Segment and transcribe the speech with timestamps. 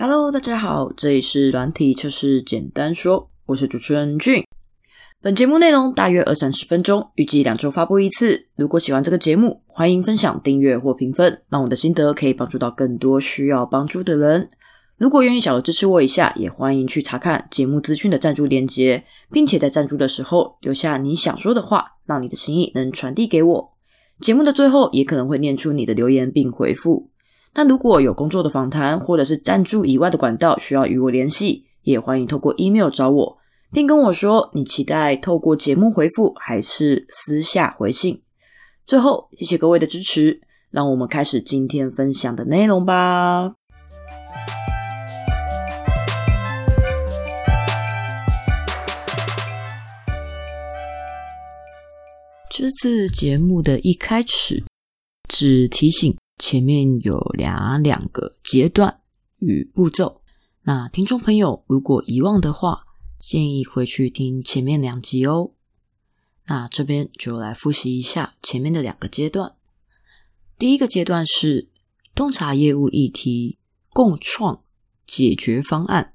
[0.00, 4.44] Hello，大家好，这里是软体测试简单说，我是主持人俊。
[5.20, 8.44] 本节目内容大约二三十分钟，预计两周发布一次。
[8.54, 14.48] 如果喜欢这个节目，欢迎分享、订阅或评分，让我的心得可以帮助到更多需要帮助的人。
[14.98, 19.02] 如果愿意小额支持我一下，也欢迎去查看节目资讯的赞助链接，
[19.32, 23.72] 并且在赞助的时候留下你想说的话，让你的心意能传递给我。
[24.20, 27.10] 节目的最后也可能会念出你的留言并回复。
[27.54, 33.38] 那如果有工作的访谈或者是赞助以外的管道需要与我联系，也欢迎透过 email 找我，
[33.72, 38.22] 并跟我说你期待透过节目回复还是私下回信。
[38.86, 43.54] 最后，谢谢各位的支持，让我们开始今天分享的内容吧。
[52.48, 54.64] 这次节目的一开始，
[55.28, 59.02] 只提醒前面有两两个阶段
[59.38, 60.22] 与步骤。
[60.62, 62.86] 那听众朋友如果遗忘的话，
[63.18, 65.52] 建议回去听前面两集哦。
[66.46, 69.56] 那这边就来复习一下前面的两个阶段。
[70.56, 71.68] 第一个阶段是
[72.14, 73.58] 洞察业务议题，
[73.90, 74.62] 共创
[75.06, 76.14] 解决方案。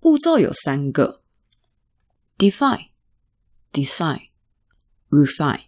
[0.00, 1.22] 步骤有三个
[2.36, 2.88] ：define、
[3.72, 4.28] design。
[5.10, 5.67] Refine,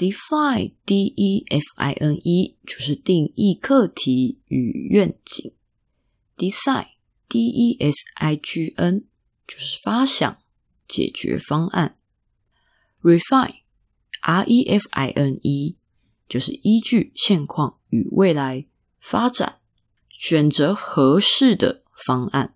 [0.00, 5.52] define, D-E-F-I-N-E 就是定义课题与愿景。
[6.38, 6.86] Design,
[7.28, 9.04] D-E-S-I-G-N
[9.46, 10.38] 就是发想
[10.88, 11.98] 解决方案。
[13.02, 13.56] Refine,
[14.22, 15.76] R-E-F-I-N-E
[16.26, 18.66] 就是依据现况与未来
[19.00, 19.60] 发展，
[20.08, 22.54] 选择合适的方案。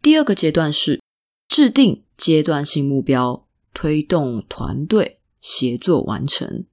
[0.00, 1.02] 第二个阶段是
[1.46, 3.42] 制定阶段性目标。
[3.78, 6.66] 推动团队协作完成，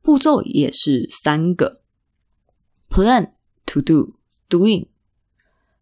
[0.00, 1.82] 步骤也是三个
[2.88, 3.32] ：plan、
[3.66, 4.14] to do、
[4.48, 4.88] doing。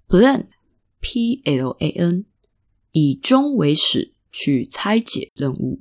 [0.09, 0.49] plan
[0.99, 2.27] P L A N
[2.91, 5.81] 以终为始去拆解任务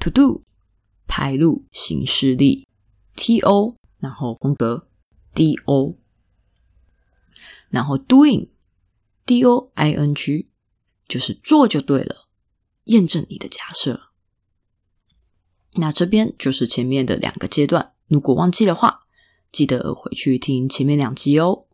[0.00, 0.44] ；to do
[1.06, 2.66] 排入行事历
[3.14, 4.88] ；T O 然后空格
[5.34, 5.98] D O，
[7.68, 8.48] 然后 doing
[9.26, 10.50] D O I N G
[11.06, 12.30] 就是做就对了。
[12.84, 14.08] 验证你的假设，
[15.74, 17.92] 那这边就是前面的两个阶段。
[18.06, 19.00] 如果忘记的话，
[19.50, 21.64] 记得回去听前面两集哦。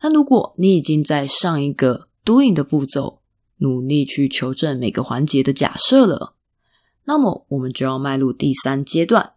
[0.00, 3.20] 那如果你已经在上一个 doing 的步骤，
[3.58, 6.34] 努力去求证每个环节的假设了，
[7.04, 9.34] 那么我们就要迈入第三阶段：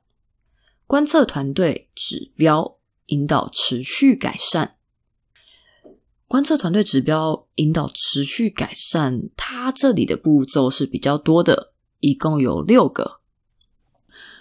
[0.86, 2.78] 观测团队指标，
[3.08, 4.76] 引导持续改善。
[6.28, 13.19] 观测团队指标引导持续改善，它这里的步骤是比较多的，一共有六个，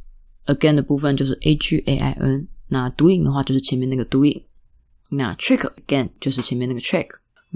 [0.46, 4.44] Again 的部分就是 A G A I N，那 Doing 的话就是前面那个 Doing，
[5.10, 6.82] 那 Check Again 就是前面那个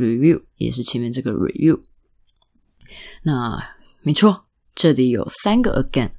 [0.00, 1.82] Review 也是前面这个 Review。
[3.22, 6.12] 那没错，这里有三个 Again，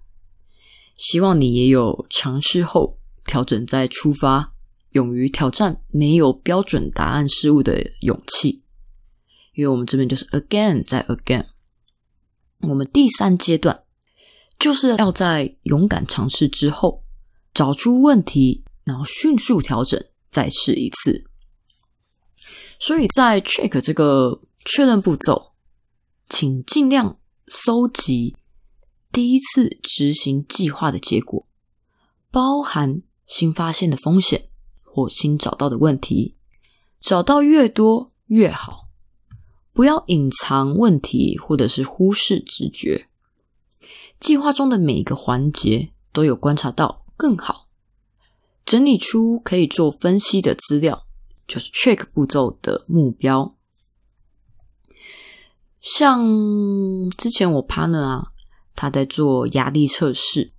[0.96, 4.54] 希望你也有尝试后调整再出发，
[4.92, 8.64] 勇于挑战没有标准答案事物的勇气。
[9.56, 11.48] 因为我们这边就是 Again 再 Again，
[12.62, 13.84] 我们第三阶段。
[14.60, 17.02] 就是要在勇敢尝试之后，
[17.52, 20.00] 找出问题，然后迅速调整，
[20.30, 21.31] 再试一次。
[22.82, 25.52] 所以在 check 这个确认步骤，
[26.28, 28.36] 请尽量搜集
[29.12, 31.46] 第一次执行计划的结果，
[32.32, 34.50] 包含新发现的风险
[34.84, 36.34] 或新找到的问题，
[37.00, 38.88] 找到越多越好，
[39.74, 43.08] 不要隐藏问题或者是忽视直觉。
[44.20, 47.68] 计划中的每一个环节都有观察到更好，
[48.66, 51.06] 整理出可以做分析的资料，
[51.52, 53.58] 就是 check 步骤的目标。
[55.82, 56.26] 像
[57.18, 58.32] 之前我 partner 啊，
[58.74, 60.54] 他在做压力测试，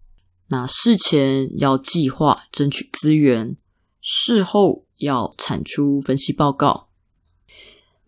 [0.48, 3.56] 那事前要计划争取资源，
[4.02, 6.90] 事后要产出分析报告。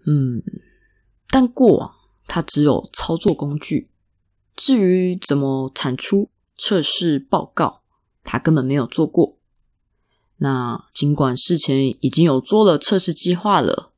[0.04, 0.42] 嗯，
[1.28, 1.94] 但过往
[2.26, 3.90] 他只有操作工具。
[4.54, 7.82] 至于怎么产出测试报告，
[8.22, 9.38] 他根本没有做过。
[10.38, 13.92] 那尽管事前已经有做了测试计划了，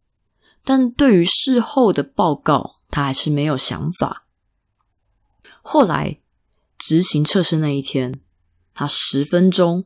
[0.64, 4.26] 但对于事后的报告，他还是没有想法。
[5.62, 6.20] 后来
[6.78, 8.20] 执行测试那一天，
[8.74, 9.84] 他十分钟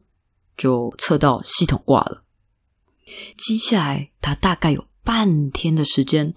[0.56, 2.24] 就测到系统挂了。
[3.36, 6.34] 接下来，他大概有半天的时间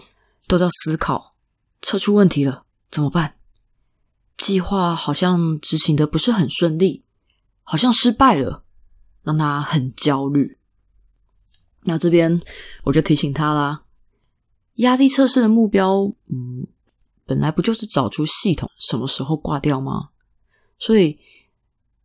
[0.47, 1.35] 都在思考，
[1.81, 3.35] 测出问题了怎么办？
[4.37, 7.03] 计划好像执行的不是很顺利，
[7.63, 8.62] 好像失败了，
[9.23, 10.57] 让他很焦虑。
[11.85, 12.41] 那这边
[12.83, 13.83] 我就提醒他啦，
[14.75, 16.67] 压力测试的目标，嗯，
[17.25, 20.09] 本来不就是找出系统什么时候挂掉吗？
[20.79, 21.19] 所以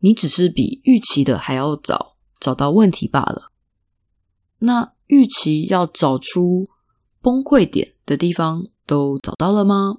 [0.00, 3.50] 你只是比预期的还要早找到问题罢了。
[4.60, 6.68] 那预期要找出
[7.20, 9.98] 崩溃点的地方都找到了吗？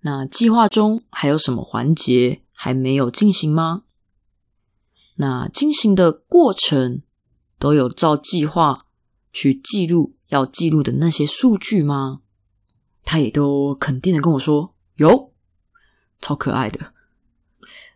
[0.00, 3.84] 那计划中还有什么环节还没有进行吗？
[5.16, 7.02] 那进行的过程
[7.58, 8.86] 都有照计划
[9.32, 12.20] 去记录要记录的那些数据吗？
[13.04, 15.32] 他也都肯定的跟我说有，
[16.20, 16.92] 超可爱的，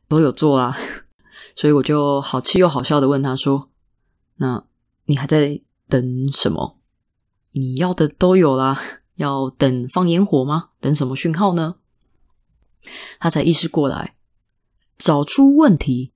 [0.07, 0.77] 都有做啊。
[1.57, 3.71] 所以我就好气又好笑的问他说
[4.37, 4.65] ：“那
[5.07, 6.79] 你还在等什么？
[7.53, 10.69] 你要的都有啦，要等放烟火吗？
[10.79, 11.77] 等什么讯号呢？”
[13.19, 14.17] 他才意识过来，
[14.97, 16.13] 找出问题，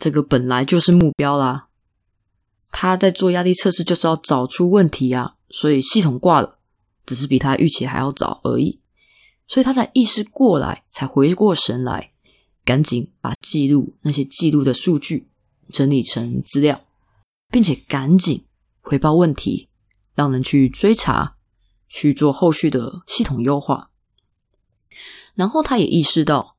[0.00, 1.68] 这个本来就是目标啦。
[2.72, 5.36] 他在做压力测试，就是要找出问题啊。
[5.50, 6.58] 所以系统挂了，
[7.04, 8.80] 只是比他预期还要早而已。
[9.46, 12.12] 所以他才意识过来，才回过神来，
[12.64, 15.28] 赶紧把记录那些记录的数据
[15.70, 16.80] 整理成资料，
[17.50, 18.46] 并且赶紧
[18.80, 19.68] 回报问题，
[20.14, 21.34] 让人去追查，
[21.88, 23.90] 去做后续的系统优化。
[25.34, 26.56] 然后他也意识到，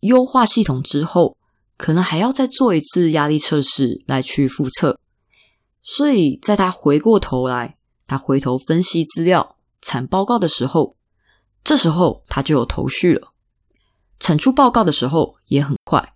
[0.00, 1.38] 优化系统之后，
[1.76, 4.98] 可能还要再做一次压力测试来去复测。
[5.82, 7.76] 所以在他回过头来，
[8.06, 10.96] 他回头分析资料、产报告的时候，
[11.62, 13.28] 这时候他就有头绪了。
[14.18, 16.14] 产出报告的时候也很快，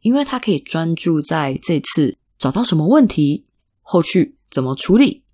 [0.00, 3.46] 因为他可以专注在这次找到什么问题，
[3.82, 5.24] 后续怎么处理，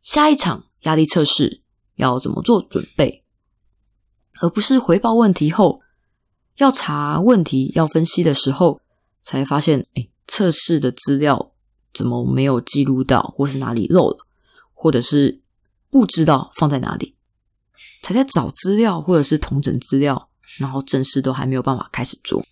[0.00, 1.62] 下一场压力测试
[1.96, 3.24] 要怎么做准备。
[4.40, 5.80] 而不是回报问题后
[6.58, 8.80] 要查问题、要分析的时候，
[9.22, 11.52] 才发现，哎，测试的资料
[11.92, 14.26] 怎么没有记录到，或是哪里漏了，
[14.72, 15.40] 或者是
[15.90, 17.16] 不知道放在哪里，
[18.02, 22.44] 才在找资料或者是同整资料，然后正式都还没有办法开始做。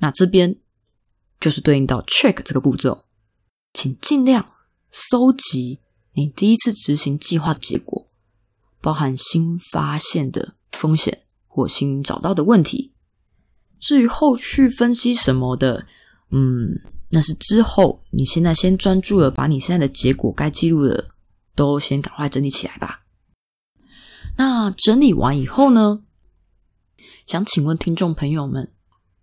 [0.00, 0.56] 那这边
[1.40, 3.04] 就是对应到 check 这个步骤，
[3.72, 4.46] 请尽量
[4.90, 5.80] 搜集
[6.14, 8.08] 你第一次执行计划的结果。
[8.80, 11.22] 包含新发现的风险
[11.54, 12.92] 火星找到的问题。
[13.78, 15.86] 至于后续分析什么的，
[16.32, 16.80] 嗯，
[17.10, 18.00] 那是之后。
[18.10, 21.14] 你现在先专注了，把你现在的结果该记录的
[21.54, 23.04] 都先赶快整理起来吧。
[24.36, 26.02] 那整理完以后呢？
[27.24, 28.72] 想请问听众朋友们，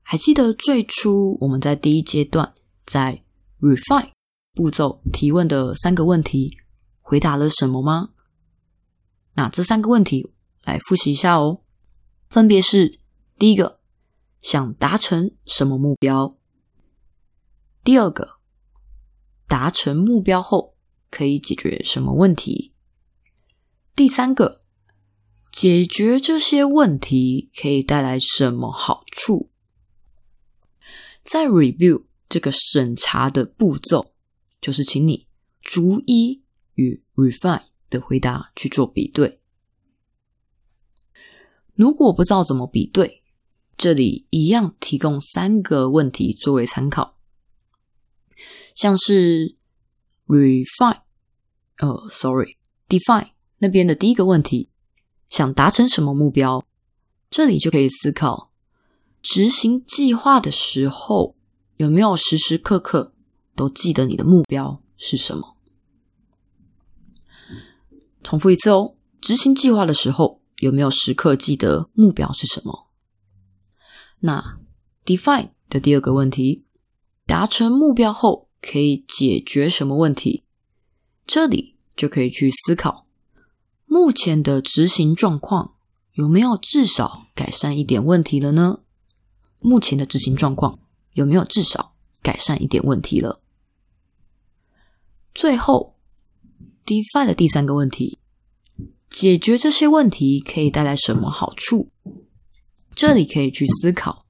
[0.01, 2.54] 还记得最初我们在第一阶段
[2.86, 3.25] 在
[3.60, 4.12] refine
[4.54, 6.57] 步骤提问的三个问题，
[7.01, 8.12] 回答了什么吗？
[9.33, 10.31] 那这三个问题
[10.63, 11.62] 来复习一下哦，
[12.31, 12.98] 分别是：
[13.38, 13.81] 第一个，
[14.39, 16.38] 想达成什么目标；
[17.83, 18.39] 第二个，
[19.50, 20.78] 达成目标后
[21.10, 22.72] 可以解决什么问题；
[23.94, 24.63] 第三个，
[25.51, 29.51] 解决这些问题可以带来什么好处。
[31.22, 34.14] 在 review 这个审查的步骤，
[34.61, 35.28] 就是请你
[35.61, 36.42] 逐一
[36.76, 37.66] 与 refine。
[37.92, 39.41] 的回答去做比对。
[41.81, 43.23] 如果不知道怎么比对，
[43.76, 47.18] 这里一样提供三个问题作为参考，
[48.76, 49.56] 像是
[50.28, 51.00] refine，
[51.80, 54.69] 呃，sorry，define 那边的第一个问题，
[55.28, 56.64] 想达成什么目标？
[57.31, 58.52] 这里就可以思考，
[59.19, 61.35] 执行计划的时候
[61.78, 63.16] 有没有时时刻刻
[63.56, 65.57] 都记得你的目标是什么？
[68.21, 72.87] 重复一次哦，执行计划的时候有没有时刻记得目标是什么？
[74.19, 74.59] 那
[75.03, 76.68] define 的第二个问题，
[77.25, 80.44] 达成目标后可以解决什么问题？
[81.25, 83.07] 这里就可以去思考，
[83.87, 85.73] 目前的执行状况
[86.13, 88.81] 有没有至少改善一点问题了呢？
[89.57, 90.77] 目前的执行状况
[91.13, 93.41] 有没有至少改善一点问题了？
[95.33, 95.95] 最后。
[96.83, 98.18] define 的第三个问题，
[99.11, 101.91] 解决这些问题可以带来什么好处？
[102.95, 104.25] 这里可以去思考，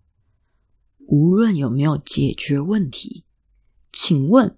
[1.05, 3.23] 无论有没有解决问题，
[3.93, 4.57] 请问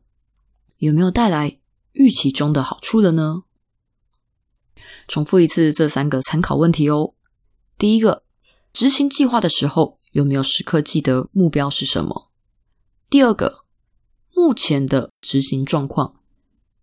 [0.77, 1.59] 有没有带来
[1.91, 3.43] 预期中的好处了呢？
[5.09, 7.13] 重复一次这三个参考问题哦。
[7.77, 8.23] 第一个，
[8.71, 12.31] 执行计划的时候有没有时刻记得目标是什么？
[13.09, 13.65] 第二个，
[14.33, 16.21] 目前的执行状况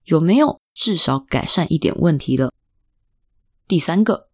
[0.04, 2.52] 有没有至少改善一点问题了？
[3.70, 4.28] 第三个，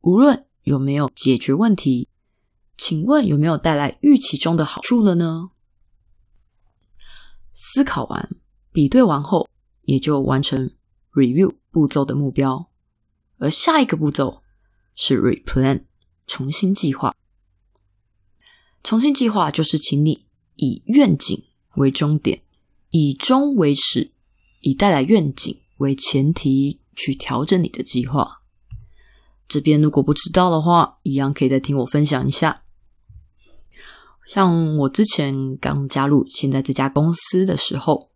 [0.00, 2.08] 无论有没有解决问题，
[2.78, 5.50] 请问有没有带来预期中的好处了呢？
[7.52, 8.34] 思考完、
[8.72, 9.50] 比对完后，
[9.82, 10.70] 也就完成
[11.12, 12.70] review 步骤的目标。
[13.36, 14.42] 而下一个步骤
[14.94, 15.84] 是 replan，
[16.26, 17.14] 重新计划。
[18.82, 20.24] 重新计划就是请你
[20.54, 22.40] 以愿景为终点，
[22.88, 24.12] 以终为始，
[24.62, 28.36] 以带来愿景为前提去调整你的计划。
[29.48, 32.62] 这边如果不知道的话，一样可以再听我分享一下。
[34.26, 38.10] 像我之前刚加入现在这家公司的时候，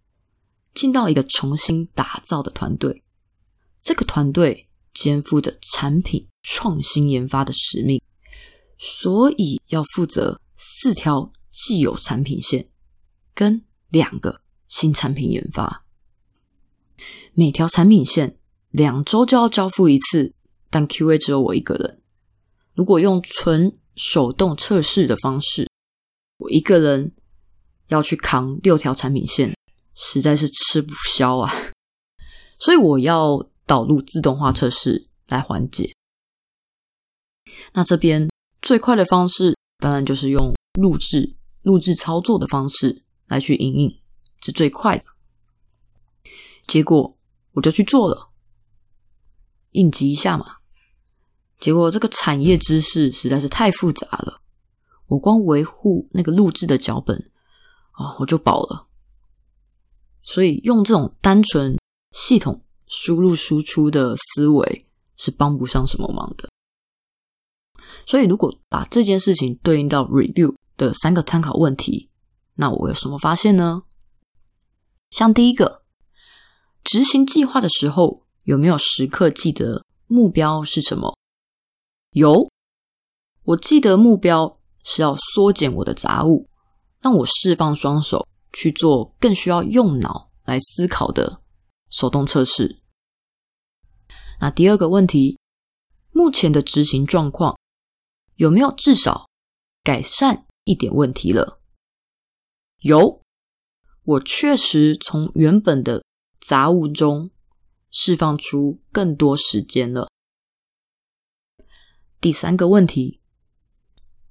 [0.75, 3.03] 进到一个重新打造的团队，
[3.83, 4.69] 这个团队。
[4.95, 8.03] 肩负着产品创新研发的使命，
[8.79, 12.69] 所以要负责四条既有产品线
[13.35, 15.87] 跟两个新产品研发。
[17.33, 18.37] 每条产品线
[18.69, 20.35] 两周就要交付一次，
[20.73, 22.03] 但 QA 只有我一个人。
[22.75, 25.69] 如果用纯手动测试的方式，
[26.39, 27.15] 我一个人
[27.87, 29.55] 要去扛六条产品线，
[29.95, 31.53] 实在是吃不消啊！
[32.59, 33.49] 所以我要。
[33.65, 35.95] 导入自动化测试来缓解。
[37.73, 38.29] 那这边
[38.61, 43.95] 最快的方式，当然就是用录制、录制操作的方式来去应用，
[44.43, 45.05] 是最快的。
[46.67, 47.17] 结果
[47.53, 48.31] 我就去做了，
[49.71, 50.57] 应急一下嘛。
[51.63, 54.43] 结果这个产业知识实在是太复杂了，
[55.07, 57.31] 我光维护那个录制的脚本
[57.93, 58.89] 啊，我就饱了。
[60.23, 61.79] 所以用这种单纯
[62.11, 62.61] 系统。
[62.95, 66.51] 输入输出的思维是帮不上什么忙的，
[68.05, 72.11] 所以如果把这件事情对应到 review 的三个参考问题，
[72.57, 73.85] 那我有什么发现呢？
[75.09, 75.85] 像第一个，
[76.85, 81.17] 执行计划的时候有没有时刻记得目标是什么？
[82.13, 82.51] 有，
[83.43, 86.47] 我记得目标是要缩减我的杂物，
[87.01, 91.41] 让我释放双手去做更需要用脑来思考的
[91.89, 92.83] 手动测试。
[94.41, 95.39] 那第二个问题，
[96.11, 97.59] 目前的执行状况
[98.37, 99.31] 有没有至少
[99.83, 101.61] 改善一点问题了？
[102.81, 103.23] 有，
[104.05, 106.05] 我确实从原本的
[106.39, 107.31] 杂物中
[107.91, 110.12] 释放出更多时间了。
[112.23, 113.21] 第三个问题，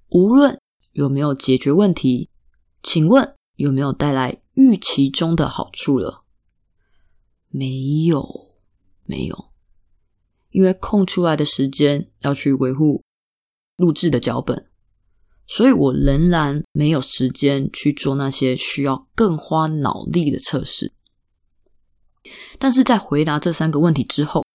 [0.07, 0.57] 无论
[0.93, 2.29] 有没有解决问题，
[2.81, 6.23] 请问有没有带来预期中的好处了？
[7.49, 8.47] 没有，
[9.03, 9.51] 没有。
[10.51, 13.03] 因为空出来的时间要去维护
[13.75, 14.69] 录制的脚本，
[15.45, 20.93] 所以我仍然没有时间去做那些需要更花脑力的测试。
[22.57, 24.45] 但是在回答这三个问题之后，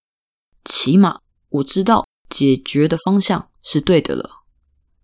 [0.65, 4.31] 起码我知道解决的方向是对的了，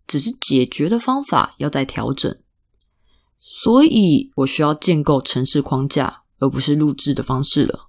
[0.07, 2.43] 只是解决的方法要再调整。
[3.41, 7.89] 所以我需要建构城市框架，而不是录制的方式了，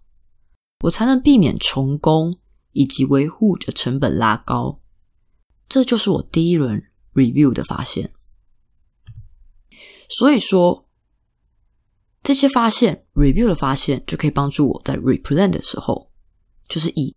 [0.85, 2.39] 我才能避免重工。
[2.75, 4.81] 以及维护的成本拉高，
[5.69, 8.11] 这就是我第一轮 review 的发现。
[10.09, 10.89] 所以说，
[12.23, 16.09] 这些发现 review 的发现就可以帮助我在 replan 的时候，
[16.67, 17.15] 就是以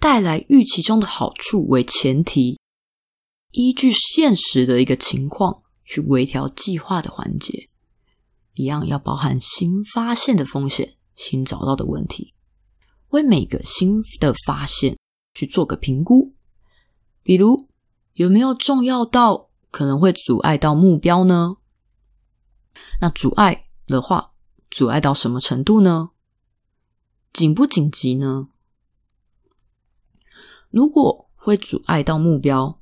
[0.00, 2.58] 带来预期中的好处为前提，
[3.50, 7.68] 依据现实的一个情况去微调计划的环节，
[8.54, 12.34] 一样要包含新发现的风险、新找到的问题。
[13.10, 14.96] 为每个新的发现
[15.34, 16.34] 去做个评估，
[17.22, 17.68] 比如
[18.14, 21.56] 有没有重要到可能会阻碍到目标呢？
[23.00, 24.32] 那阻碍的话，
[24.70, 26.12] 阻碍到什么程度呢？
[27.32, 28.49] 紧不紧急呢？
[30.70, 32.80] 如果会阻碍到目标，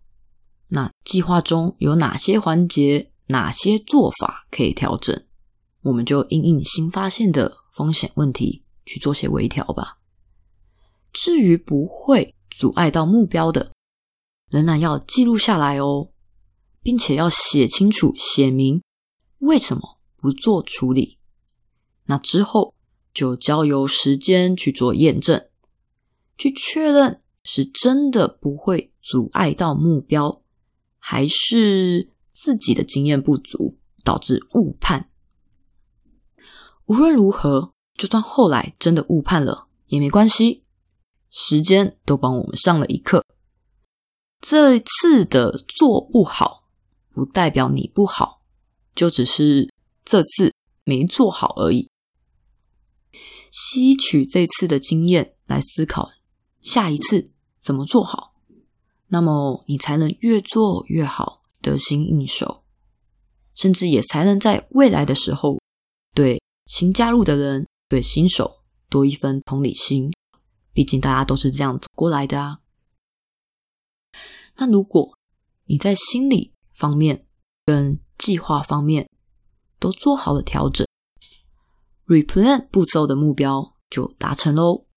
[0.69, 5.25] 那计划中有哪些环节、哪些做法可以调整？
[5.83, 9.99] 我们就因应新发现的风险问题去做些微调吧。
[11.13, 13.73] 至于不会阻碍到目标的，
[14.51, 16.11] 仍然要记录下来哦，
[16.83, 18.83] 并且要写清楚、写明
[19.39, 21.19] 为什么不做处理。
[22.07, 22.75] 那之后
[23.15, 25.49] 就交由时间去做验证，
[26.37, 30.43] 去确认是真的不会阻碍到目标，
[30.99, 35.11] 还是自己的经验不足导致误判。
[36.85, 40.65] 无论如何，就算后来真的误判了也没关系。
[41.31, 43.25] 时间都帮我们上了一课，
[44.43, 46.69] 这次的做不好
[47.11, 48.43] 不代表你不好，
[48.95, 49.73] 就只是
[50.05, 50.53] 这次
[50.85, 51.91] 没做好而已。
[53.51, 56.11] 吸取这次的经验来思考，
[56.59, 57.33] 下一次
[57.69, 58.33] 怎么做好，
[59.09, 62.65] 那么你才能越做越好，得心应手，
[63.55, 65.59] 甚至也才能在未来的时候
[66.15, 70.11] 对新加入的人、对新手多一分同理心。
[70.73, 72.61] 毕竟大家都是这样走过来的啊。
[74.57, 75.19] 那如果
[75.67, 77.27] 你在心理方面
[77.67, 79.11] 跟计划方面
[79.79, 80.87] 都做好了调整
[82.07, 84.88] ，replan 步骤的目标就达成喽。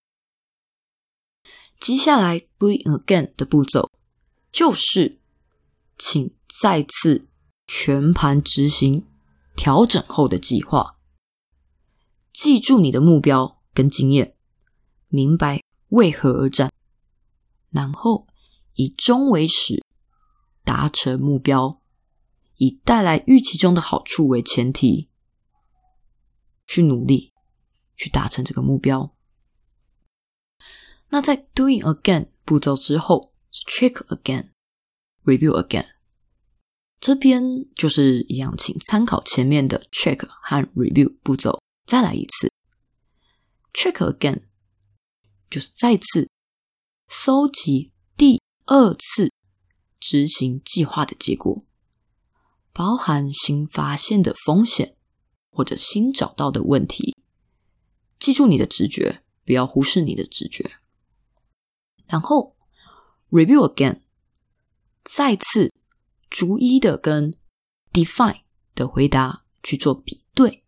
[1.81, 3.91] 接下来 doing again 的步骤
[4.51, 5.19] 就是，
[5.97, 7.27] 请再次
[7.65, 9.07] 全盘执行
[9.55, 10.99] 调整后的计划，
[12.31, 14.35] 记住你的目标跟经验，
[15.07, 15.61] 明白。
[15.89, 16.71] 为何而战？
[17.71, 18.27] 然后
[18.75, 19.83] 以终为始，
[20.63, 21.81] 达成目标，
[22.57, 25.09] 以带来预期中的好处为前提，
[26.67, 27.33] 去努力
[27.97, 29.13] 去达成这个目标。
[31.11, 35.85] 那在 doing again 步骤之后是 check again，review again。
[36.99, 37.43] 这边
[37.75, 42.51] 就是一样，请参考前面的 check 和 review 步骤，再来一次
[43.73, 44.43] check again。
[45.49, 46.29] 就是再次
[47.09, 49.29] 搜集第二次
[49.99, 51.65] 执行计划的结果，
[52.71, 54.95] 包含新发现的风险
[55.49, 57.17] 或者新找到的问题。
[58.17, 60.77] 记住你的直觉，不要忽视你的直觉。
[62.11, 62.55] 然后
[63.29, 64.01] review again，
[65.03, 65.71] 再次
[66.29, 67.33] 逐一的跟
[67.93, 68.41] define
[68.75, 70.65] 的回答去做比对。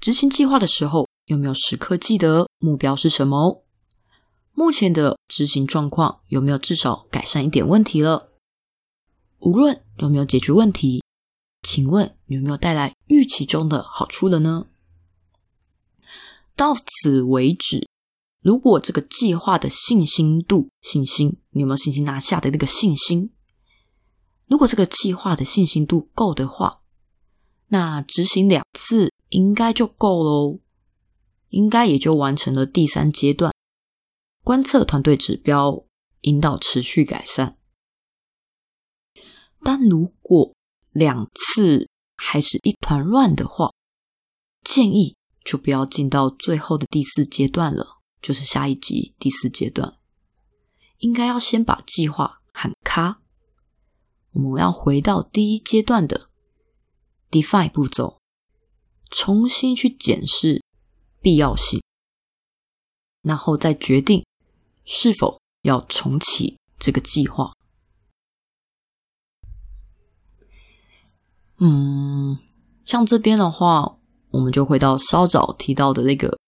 [0.00, 1.06] 执行计划的时候。
[1.26, 3.64] 有没有时刻记得目标是什么？
[4.52, 8.32] 目前的执行状况有没有至少改善一点问题了？
[9.38, 11.04] 无论有没有解决问题，
[11.62, 14.66] 请问有没有带来预期中的好处了呢？
[16.56, 17.88] 到此为止，
[18.40, 23.32] 如果这个计划的信心度、信心，你有没有信心拿下的那个信心？
[24.46, 26.80] 如果这个计划的信心度够的话，
[27.68, 30.60] 那执行两次应该就够喽。
[31.50, 33.52] 应该也就完成了第三阶段，
[34.44, 35.84] 观测团队指标，
[36.20, 37.58] 引导持续改善。
[39.60, 40.54] 但如果
[40.92, 43.72] 两次还是一团乱的话，
[44.62, 49.98] 建议就不要进到最后的第四阶段了，就是下一集第四阶段，
[50.98, 53.20] 应该要先把计划喊卡。
[54.32, 56.30] 我们要回到第一阶段的
[57.30, 58.18] define 步骤，
[59.10, 60.62] 重新去检视。
[61.22, 61.82] 必要性，
[63.20, 64.24] 然后再决定
[64.86, 67.52] 是否要重启这个计划。
[71.58, 72.38] 嗯，
[72.86, 73.98] 像这边的话，
[74.30, 76.38] 我们就回到稍早提到的那个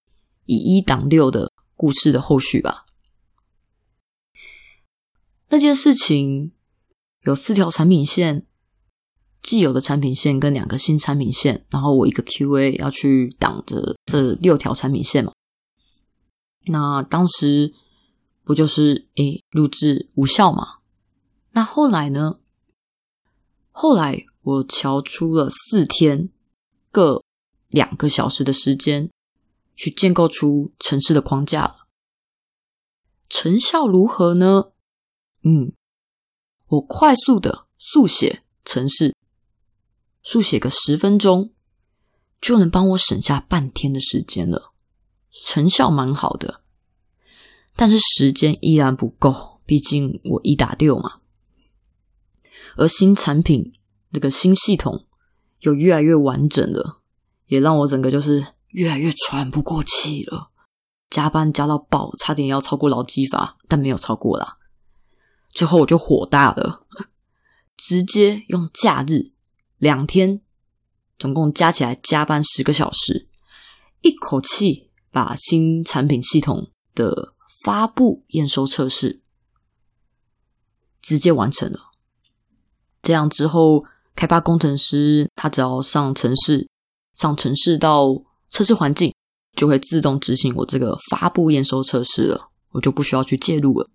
[0.47, 1.52] 以一挡六的
[1.83, 2.87] 故事的后续吧。
[5.49, 6.53] 那件事情
[7.23, 8.47] 有四条产品线。
[9.43, 15.33] 既有的产品线跟两个新产品线，然后我一个 QA 要去挡着这六条产品线嘛？
[16.67, 17.75] 那当时
[18.45, 20.79] 不就是诶录制无效嘛？
[21.51, 22.39] 那后来呢？
[23.73, 26.29] 后来我调出了四天
[26.93, 27.25] 各
[27.67, 29.11] 两个小时的时间，
[29.75, 31.87] 去建构出城市的框架了。
[33.29, 34.73] 成效如何呢？
[35.43, 35.73] 嗯，
[36.69, 39.15] 我快速的速写城市。
[40.23, 41.53] 速写个十分钟，
[42.41, 44.73] 就能帮我省下半天的时间了，
[45.31, 46.63] 成效蛮好的。
[47.75, 51.21] 但是时间依然不够，毕竟我一打六嘛。
[52.77, 53.73] 而新产品
[54.13, 55.07] 这个新系统
[55.61, 57.01] 又越来越完整了，
[57.47, 60.51] 也让我整个就是越来越喘不过气了。
[61.09, 64.59] 加班加到爆，差点要超过劳基法，但没有超过啦。
[65.51, 66.87] 最后我就火大了，
[67.77, 69.33] 直接用假日。
[69.77, 70.41] 两天，
[71.19, 73.29] 总共加起来加班十个小时，
[74.01, 77.29] 一口气把新产品系统的
[77.63, 79.21] 发布、验收、测试
[81.03, 81.91] 直接完成了。
[83.03, 86.69] 这样之后，开发工程师他只要上城市、
[87.15, 89.13] 上城市到测试环境，
[89.57, 93.91] 就会自动执行我这个发布、验收、测试了，我就不需要去介入了。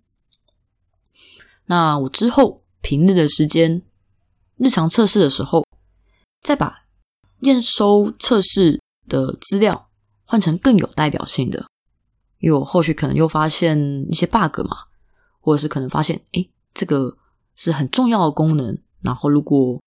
[1.64, 3.82] 那我之后平日的时间，
[4.56, 5.64] 日常测试的时候。
[6.40, 6.86] 再把
[7.40, 9.90] 验收测试的资料
[10.24, 11.66] 换成更有代表性的，
[12.38, 14.86] 因为我后续可能又发现一些 bug 嘛，
[15.40, 17.18] 或者是可能发现，诶，这个
[17.54, 19.78] 是很重要的功能，然后如果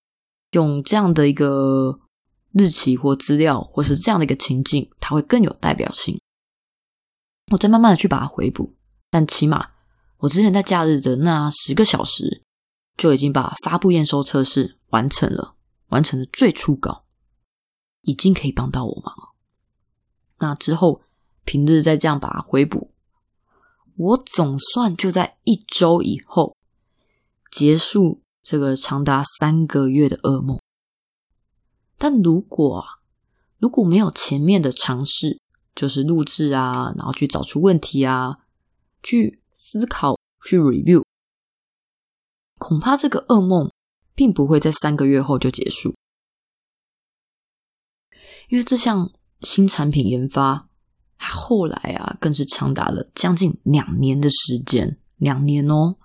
[0.51, 1.99] 用这样的一个
[2.53, 6.19] 日期或资料，或是这样的一个情境，它会更有代表性。
[7.51, 8.75] 我再慢慢的去把它回补，
[9.09, 9.71] 但起码
[10.19, 12.43] 我之前在假日的那十个小时，
[12.97, 15.55] 就已经把发布验收测试完成了，
[15.89, 17.05] 完成了最初稿，
[18.01, 19.33] 已经可以帮到我忙了。
[20.39, 21.01] 那之后
[21.43, 22.93] 平日再这样把它回补，
[23.95, 26.55] 我总算就在一周以后
[27.51, 30.59] 结束这个长达三个月的噩梦。
[32.03, 32.83] 但如果，
[33.59, 35.39] 如果没有前面的尝试，
[35.75, 38.39] 就是录制啊，然后去找出问题啊，
[39.03, 41.03] 去思考，去 review，
[42.57, 43.71] 恐怕这个噩梦
[44.15, 45.93] 并不会在三个月后就结束，
[48.49, 49.11] 因为这项
[49.41, 50.67] 新产品研发，
[51.19, 55.97] 它后来啊，更是长达了将近两年的时间，两年哦，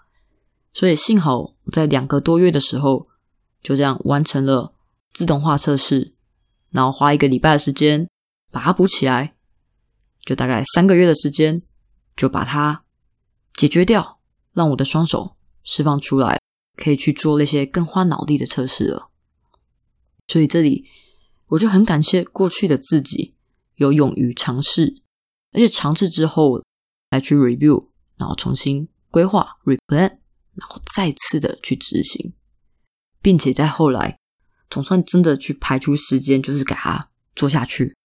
[0.74, 3.06] 所以幸好我在两个多月的时候，
[3.62, 4.74] 就这样完成了。
[5.16, 6.14] 自动化测试，
[6.68, 8.06] 然后花一个礼拜的时间
[8.52, 9.34] 把它补起来，
[10.20, 11.62] 就大概三个月的时间
[12.14, 12.84] 就把它
[13.54, 14.20] 解决掉，
[14.52, 16.38] 让我的双手释放出来，
[16.76, 19.08] 可以去做那些更花脑力的测试了。
[20.28, 20.86] 所以这里
[21.48, 23.36] 我就很感谢过去的自己
[23.76, 25.00] 有勇于尝试，
[25.52, 26.62] 而且尝试之后
[27.08, 30.18] 来去 review，然后重新规划 replan，
[30.52, 32.34] 然后再次的去执行，
[33.22, 34.18] 并且在后来。
[34.68, 37.96] 总算真的去排出时间，就是给他做下去，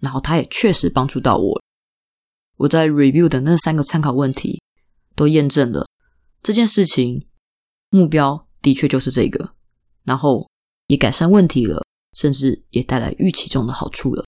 [0.00, 1.62] 然后他也确实帮助到我。
[2.56, 4.62] 我在 review 的那三个参考问题
[5.14, 5.88] 都验证了
[6.42, 7.26] 这件事情
[7.90, 9.54] 目标的确就是这个，
[10.04, 10.48] 然后
[10.86, 14.24] 也改善问题了，甚至也带来预期中的好处了。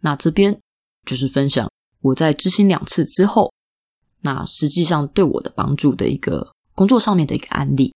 [0.00, 0.60] 那这边
[1.06, 3.52] 就是分享我在执行两次之后，
[4.20, 7.94] 那实际上对我的帮助的一个工作上面的一个案例。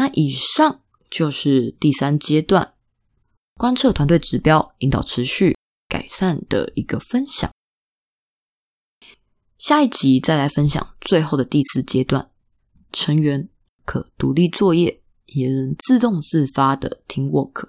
[0.00, 2.72] 那以上就是第三阶段
[3.58, 5.54] 观测团队指标，引导持续
[5.88, 7.50] 改善的一个分享。
[9.58, 12.30] 下一集再来分享最后的第四阶段，
[12.90, 13.50] 成员
[13.84, 17.68] 可独立作业，也能自动自发的听 work。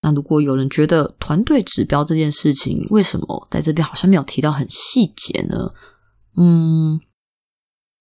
[0.00, 5.74] 那如果有人觉得团队指标这件事情，为什么在这边好像没有提到很细节呢？
[6.38, 6.98] 嗯。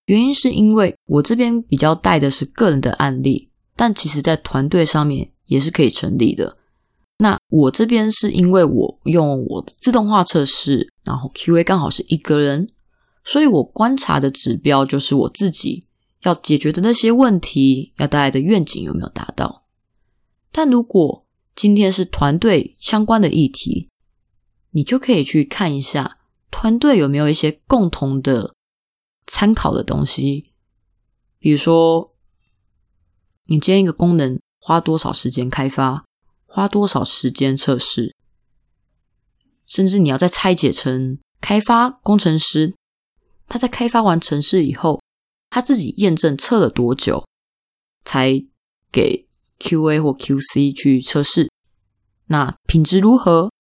[0.09, 6.57] 原因是因为我这边比较带的是个人的案例，但其实在团队上面也是可以成立的。
[7.19, 12.69] 那我这边是因为我用我的自动化测试，然后 QA 刚好是一个人，
[13.23, 15.85] 所以我观察的指标就是我自己
[16.23, 19.65] 要解决的那些问题，要带来的愿景有没有达到。
[20.51, 23.87] 但如果今天是团队相关的议题，
[24.71, 26.17] 你就可以去看一下
[26.49, 28.55] 团队有没有一些共同的。
[29.31, 30.51] 参考的东西，
[31.37, 32.15] 比如说，
[33.45, 36.03] 你今天一个功能花多少时间开发，
[36.47, 38.15] 花多少时间测试，
[39.67, 42.73] 甚至你要再拆解成开发工程师，
[43.47, 44.99] 他在开发完程式以后，
[45.51, 47.23] 他自己验证测了多久，
[48.03, 48.43] 才
[48.91, 49.27] 给
[49.59, 51.51] QA 或 QC 去测试，
[52.25, 53.51] 那品质如何？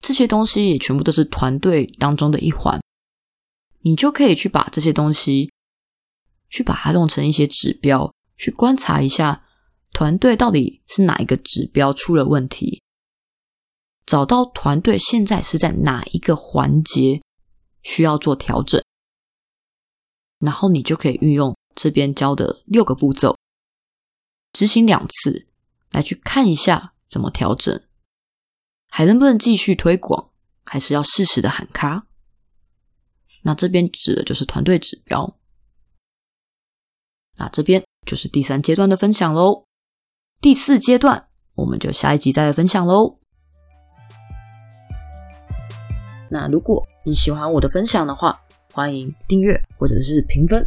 [0.00, 2.80] 这些东西也全部都是团队当中的一环。
[3.86, 5.52] 你就可以去把这些东西，
[6.48, 9.44] 去把它弄成一些指标，去观察一下
[9.92, 12.82] 团队到底是哪一个指标出了问题，
[14.06, 17.20] 找到团队现在是在哪一个环节
[17.82, 18.82] 需要做调整，
[20.38, 23.36] 然后你就可以运用这边教的六个步骤，
[24.54, 25.46] 执行两次，
[25.90, 27.84] 来去看一下怎么调整，
[28.88, 30.30] 还能不能继续推广，
[30.64, 32.06] 还是要适时的喊卡。
[33.44, 35.36] 那这边指的就是团队指标。
[37.36, 39.66] 那这边就是第三阶段的分享喽。
[40.40, 43.18] 第四阶段，我们就下一集再来分享喽。
[46.30, 48.40] 那如果你喜欢我的分享的话，
[48.72, 50.66] 欢迎订阅或者是评分。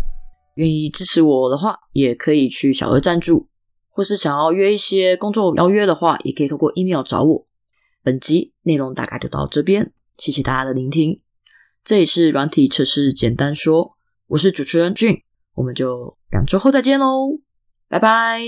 [0.56, 3.48] 愿意支持我的话，也可以去小额赞助，
[3.90, 7.48] 或是想要约一些工作邀约的话，也可以通过 email 找我。
[8.04, 11.22] 本集内容大概就到这边，谢谢大家的聆听。
[11.88, 13.96] 这里是软体测试简单说，
[14.28, 15.24] 我是主持人俊，
[15.54, 17.40] 我们就两周后再见喽，
[17.88, 18.42] 拜拜。